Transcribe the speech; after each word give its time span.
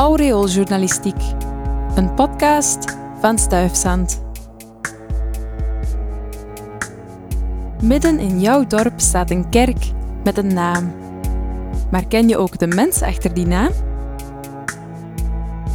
Aureooljournalistiek, 0.00 1.22
een 1.94 2.14
podcast 2.14 2.96
van 3.20 3.38
Stuifzand. 3.38 4.22
Midden 7.82 8.18
in 8.18 8.40
jouw 8.40 8.66
dorp 8.66 9.00
staat 9.00 9.30
een 9.30 9.48
kerk 9.48 9.84
met 10.24 10.38
een 10.38 10.54
naam. 10.54 10.92
Maar 11.90 12.06
ken 12.06 12.28
je 12.28 12.36
ook 12.36 12.58
de 12.58 12.66
mens 12.66 13.02
achter 13.02 13.34
die 13.34 13.46
naam? 13.46 13.70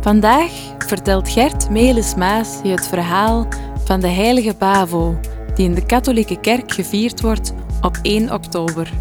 Vandaag 0.00 0.50
vertelt 0.78 1.28
Gert 1.28 1.70
Melis-Maas 1.70 2.60
je 2.62 2.70
het 2.70 2.86
verhaal 2.86 3.46
van 3.84 4.00
de 4.00 4.08
heilige 4.08 4.54
Bavo, 4.58 5.18
die 5.54 5.68
in 5.68 5.74
de 5.74 5.86
katholieke 5.86 6.40
kerk 6.40 6.72
gevierd 6.72 7.20
wordt 7.20 7.54
op 7.80 7.98
1 8.02 8.32
oktober. 8.32 8.92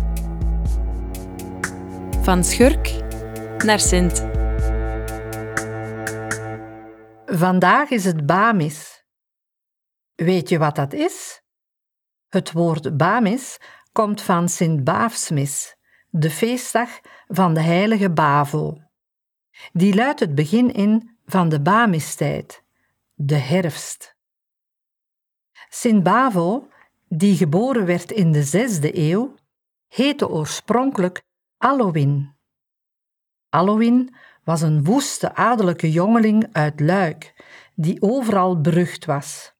Van 2.21 2.43
schurk 2.43 2.93
naar 3.65 3.79
sint. 3.79 4.34
Vandaag 7.37 7.89
is 7.89 8.05
het 8.05 8.25
Bamis. 8.25 9.05
Weet 10.13 10.49
je 10.49 10.57
wat 10.57 10.75
dat 10.75 10.93
is? 10.93 11.41
Het 12.27 12.51
woord 12.51 12.97
Bamis 12.97 13.57
komt 13.91 14.21
van 14.21 14.49
Sint 14.49 14.83
Baafsmis, 14.83 15.75
de 16.09 16.29
feestdag 16.29 16.89
van 17.27 17.53
de 17.53 17.61
heilige 17.61 18.11
Bavo. 18.11 18.77
Die 19.73 19.95
luidt 19.95 20.19
het 20.19 20.35
begin 20.35 20.73
in 20.73 21.17
van 21.25 21.49
de 21.49 21.61
Bamistijd, 21.61 22.63
de 23.13 23.37
herfst. 23.37 24.15
Sint 25.69 26.03
Bavo, 26.03 26.67
die 27.07 27.35
geboren 27.35 27.85
werd 27.85 28.11
in 28.11 28.31
de 28.31 28.43
zesde 28.43 28.97
eeuw, 28.97 29.35
heette 29.87 30.29
oorspronkelijk 30.29 31.23
Allowin. 31.57 32.35
Allowin 33.49 34.15
was 34.45 34.61
een 34.61 34.83
woeste 34.83 35.35
adellijke 35.35 35.91
jongeling 35.91 36.47
uit 36.51 36.79
Luik, 36.79 37.33
die 37.73 38.01
overal 38.01 38.61
berucht 38.61 39.05
was. 39.05 39.53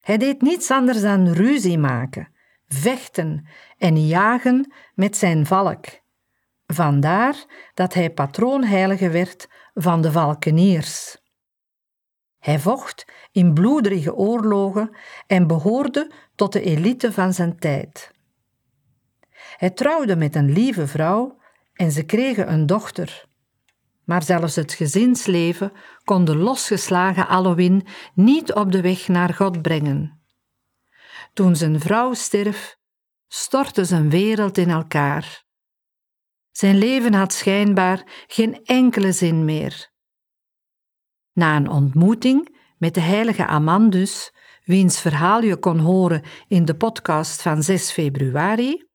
Hij 0.00 0.18
deed 0.18 0.42
niets 0.42 0.70
anders 0.70 1.00
dan 1.00 1.28
ruzie 1.28 1.78
maken, 1.78 2.28
vechten 2.68 3.46
en 3.78 4.06
jagen 4.06 4.72
met 4.94 5.16
zijn 5.16 5.46
valk. 5.46 5.86
Vandaar 6.66 7.44
dat 7.74 7.94
hij 7.94 8.10
patroonheilige 8.10 9.10
werd 9.10 9.48
van 9.74 10.02
de 10.02 10.12
valkeniers. 10.12 11.16
Hij 12.38 12.58
vocht 12.58 13.04
in 13.32 13.54
bloederige 13.54 14.14
oorlogen 14.14 14.96
en 15.26 15.46
behoorde 15.46 16.10
tot 16.34 16.52
de 16.52 16.60
elite 16.60 17.12
van 17.12 17.32
zijn 17.32 17.58
tijd. 17.58 18.10
Hij 19.56 19.70
trouwde 19.70 20.16
met 20.16 20.34
een 20.34 20.52
lieve 20.52 20.86
vrouw 20.86 21.38
en 21.72 21.92
ze 21.92 22.02
kregen 22.02 22.52
een 22.52 22.66
dochter. 22.66 23.27
Maar 24.08 24.22
zelfs 24.22 24.56
het 24.56 24.72
gezinsleven 24.72 25.72
kon 26.04 26.24
de 26.24 26.36
losgeslagen 26.36 27.28
Alowin 27.28 27.86
niet 28.14 28.52
op 28.52 28.72
de 28.72 28.80
weg 28.80 29.08
naar 29.08 29.34
God 29.34 29.62
brengen. 29.62 30.22
Toen 31.32 31.56
zijn 31.56 31.80
vrouw 31.80 32.14
stierf, 32.14 32.76
stortte 33.26 33.84
zijn 33.84 34.10
wereld 34.10 34.58
in 34.58 34.70
elkaar. 34.70 35.44
Zijn 36.50 36.78
leven 36.78 37.14
had 37.14 37.32
schijnbaar 37.32 38.24
geen 38.26 38.64
enkele 38.64 39.12
zin 39.12 39.44
meer. 39.44 39.90
Na 41.32 41.56
een 41.56 41.68
ontmoeting 41.68 42.56
met 42.78 42.94
de 42.94 43.00
heilige 43.00 43.46
Amandus, 43.46 44.32
wiens 44.64 45.00
verhaal 45.00 45.42
je 45.42 45.56
kon 45.56 45.78
horen 45.78 46.22
in 46.46 46.64
de 46.64 46.76
podcast 46.76 47.42
van 47.42 47.62
6 47.62 47.90
februari, 47.90 48.88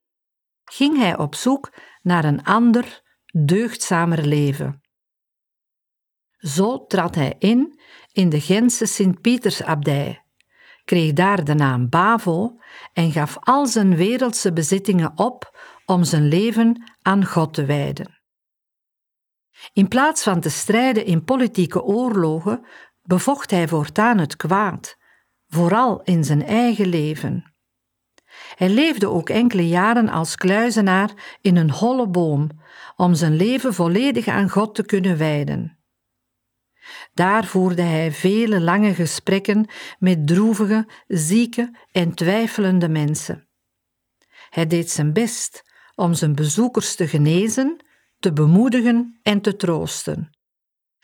ging 0.64 0.98
hij 0.98 1.18
op 1.18 1.36
zoek 1.36 1.74
naar 2.02 2.26
een 2.26 2.44
ander, 2.44 3.02
deugdzamer 3.46 4.26
leven. 4.26 4.83
Zo 6.44 6.86
trad 6.86 7.16
hij 7.16 7.36
in 7.40 7.80
in 8.12 8.30
de 8.30 8.42
Gentse 8.42 8.86
Sint-Pietersabdij, 8.86 10.24
kreeg 10.86 11.14
daar 11.14 11.44
de 11.44 11.54
naam 11.54 11.90
Bavo 11.90 12.60
en 12.94 13.12
gaf 13.12 13.38
al 13.40 13.66
zijn 13.66 13.96
wereldse 13.96 14.54
bezittingen 14.54 15.12
op 15.16 15.58
om 15.86 16.04
zijn 16.04 16.28
leven 16.28 16.84
aan 17.02 17.26
God 17.26 17.54
te 17.54 17.66
wijden. 17.66 18.22
In 19.74 19.88
plaats 19.88 20.24
van 20.24 20.40
te 20.40 20.50
strijden 20.50 21.06
in 21.06 21.24
politieke 21.24 21.84
oorlogen, 21.84 22.66
bevocht 23.02 23.52
hij 23.52 23.68
voortaan 23.68 24.18
het 24.18 24.36
kwaad, 24.36 24.98
vooral 25.48 26.02
in 26.02 26.24
zijn 26.24 26.46
eigen 26.46 26.88
leven. 26.88 27.54
Hij 28.56 28.70
leefde 28.70 29.10
ook 29.10 29.30
enkele 29.30 29.68
jaren 29.68 30.10
als 30.10 30.36
kluizenaar 30.36 31.38
in 31.42 31.56
een 31.56 31.72
holle 31.72 32.08
boom, 32.08 32.50
om 32.96 33.14
zijn 33.14 33.36
leven 33.36 33.74
volledig 33.74 34.28
aan 34.28 34.50
God 34.50 34.76
te 34.76 34.86
kunnen 34.86 35.18
wijden. 35.18 35.83
Daar 37.14 37.46
voerde 37.46 37.82
hij 37.82 38.12
vele 38.12 38.62
lange 38.62 38.94
gesprekken 38.94 39.68
met 40.00 40.28
droevige, 40.28 40.88
zieke 41.08 41.78
en 41.92 42.14
twijfelende 42.14 42.90
mensen. 42.90 43.48
Hij 44.50 44.68
deed 44.68 44.92
zijn 44.92 45.14
best 45.14 45.64
om 45.96 46.14
zijn 46.14 46.36
bezoekers 46.36 46.96
te 46.96 47.08
genezen, 47.08 47.86
te 48.20 48.34
bemoedigen 48.34 49.20
en 49.24 49.42
te 49.42 49.56
troosten. 49.56 50.30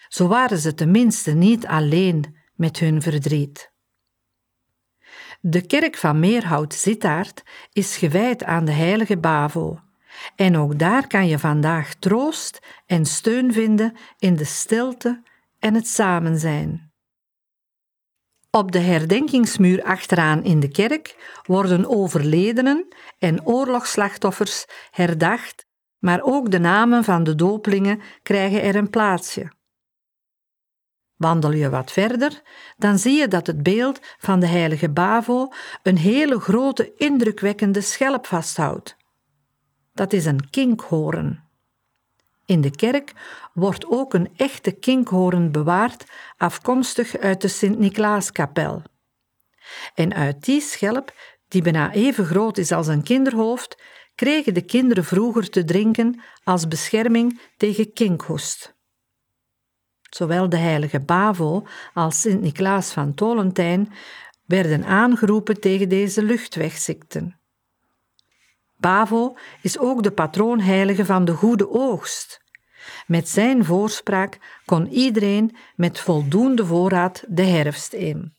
Zo 0.08 0.28
waren 0.28 0.58
ze 0.58 0.74
tenminste 0.74 1.32
niet 1.32 1.68
alleen 1.68 2.38
met 2.56 2.80
hun 2.80 3.02
verdriet. 3.02 3.72
De 5.42 5.62
kerk 5.62 5.98
van 5.98 6.20
Meerhout 6.20 6.74
Zitaart 6.74 7.44
is 7.72 7.98
gewijd 7.98 8.44
aan 8.44 8.66
de 8.66 8.72
heilige 8.72 9.18
Bavo. 9.18 9.80
En 10.36 10.58
ook 10.58 10.80
daar 10.80 11.08
kan 11.08 11.28
je 11.28 11.40
vandaag 11.40 11.94
troost 11.94 12.60
en 12.86 13.06
steun 13.06 13.54
vinden 13.54 13.94
in 14.18 14.36
de 14.36 14.46
stilte 14.46 15.24
en 15.60 15.74
het 15.74 15.88
samen 15.88 16.40
zijn. 16.40 16.92
Op 18.52 18.72
de 18.72 18.80
herdenkingsmuur 18.80 19.84
achteraan 19.84 20.44
in 20.44 20.60
de 20.60 20.68
kerk 20.68 21.40
worden 21.44 21.90
overledenen 21.90 22.88
en 23.20 23.46
oorlogsslachtoffers 23.46 24.66
herdacht, 24.92 25.66
maar 25.98 26.20
ook 26.22 26.52
de 26.52 26.60
namen 26.60 27.04
van 27.04 27.24
de 27.24 27.36
dopelingen 27.36 28.02
krijgen 28.24 28.62
er 28.62 28.76
een 28.76 28.90
plaatsje. 28.90 29.52
Wandel 31.16 31.52
je 31.52 31.70
wat 31.70 31.92
verder, 31.92 32.42
dan 32.78 32.98
zie 32.98 33.18
je 33.18 33.28
dat 33.28 33.48
het 33.48 33.64
beeld 33.64 34.00
van 34.18 34.40
de 34.40 34.48
heilige 34.48 34.90
Bavo 34.90 35.52
een 35.84 35.98
hele 35.98 36.40
grote, 36.40 36.94
indrukwekkende 36.96 37.82
schelp 37.82 38.26
vasthoudt. 38.26 38.96
Dat 39.94 40.14
is 40.14 40.26
een 40.26 40.50
kinkhoorn. 40.50 41.49
In 42.50 42.62
de 42.62 42.72
kerk 42.72 43.14
wordt 43.54 43.86
ook 43.86 44.14
een 44.14 44.30
echte 44.36 44.72
kinkhoorn 44.72 45.52
bewaard, 45.52 46.06
afkomstig 46.38 47.18
uit 47.18 47.42
de 47.42 47.48
Sint-Niklaaskapel. 47.48 48.82
En 49.96 50.14
uit 50.14 50.46
die 50.46 50.62
schelp, 50.62 51.14
die 51.48 51.62
bijna 51.62 51.92
even 51.92 52.26
groot 52.26 52.58
is 52.58 52.72
als 52.72 52.88
een 52.88 53.04
kinderhoofd, 53.04 53.82
kregen 54.16 54.54
de 54.54 54.62
kinderen 54.62 55.06
vroeger 55.06 55.50
te 55.50 55.64
drinken 55.64 56.22
als 56.44 56.68
bescherming 56.68 57.42
tegen 57.58 57.94
kinkhoest. 57.94 58.76
Zowel 60.10 60.50
de 60.50 60.58
heilige 60.58 61.00
Bavo 61.00 61.68
als 61.94 62.22
Sint-Niklaas 62.22 62.92
van 62.92 63.14
Tolentijn 63.14 63.94
werden 64.46 64.86
aangeroepen 64.86 65.60
tegen 65.60 65.90
deze 65.90 66.24
luchtwegziekten. 66.24 67.39
Bavo 68.80 69.38
is 69.62 69.80
ook 69.80 70.04
de 70.04 70.12
patroonheilige 70.12 71.06
van 71.06 71.26
de 71.26 71.34
goede 71.34 71.70
oogst. 71.70 72.42
Met 73.08 73.30
zijn 73.30 73.66
voorspraak 73.66 74.62
kon 74.66 74.88
iedereen 74.88 75.56
met 75.76 76.00
voldoende 76.00 76.66
voorraad 76.66 77.24
de 77.28 77.44
herfst 77.44 77.94
in. 77.94 78.38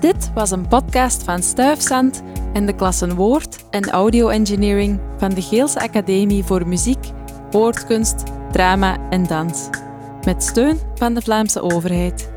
Dit 0.00 0.32
was 0.32 0.50
een 0.50 0.68
podcast 0.68 1.22
van 1.22 1.42
Stuifzand 1.42 2.22
en 2.52 2.66
de 2.66 2.74
klassen 2.74 3.14
Woord 3.14 3.49
en 3.70 3.90
Audio 3.90 4.28
Engineering 4.28 5.00
van 5.16 5.30
de 5.30 5.42
Geelse 5.42 5.80
Academie 5.80 6.44
voor 6.44 6.68
Muziek, 6.68 7.10
Woordkunst, 7.50 8.22
Drama 8.52 9.10
en 9.10 9.26
Dans, 9.26 9.68
met 10.24 10.42
steun 10.42 10.78
van 10.94 11.14
de 11.14 11.22
Vlaamse 11.22 11.60
overheid. 11.60 12.30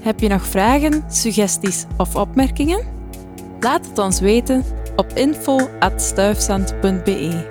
Heb 0.00 0.20
je 0.20 0.28
nog 0.28 0.46
vragen, 0.46 1.04
suggesties 1.08 1.84
of 1.96 2.16
opmerkingen? 2.16 2.84
Laat 3.60 3.86
het 3.86 3.98
ons 3.98 4.20
weten 4.20 4.64
op 4.96 5.06
info.stuifzand.be. 5.14 7.50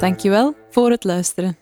Dankjewel 0.00 0.54
voor 0.70 0.90
het 0.90 1.04
luisteren. 1.04 1.61